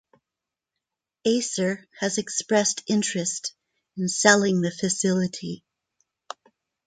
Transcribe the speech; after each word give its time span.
Acer 1.27 1.85
has 1.99 2.17
expressed 2.17 2.81
interest 2.87 3.53
in 3.95 4.07
selling 4.09 4.61
the 4.61 4.71
facility. 4.71 5.63